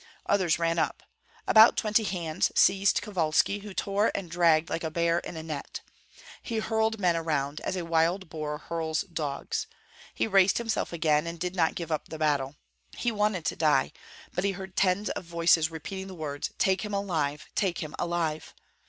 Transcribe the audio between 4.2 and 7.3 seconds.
dragged like a bear in a net; he hurled men